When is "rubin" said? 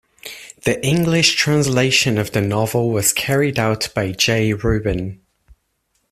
4.51-5.21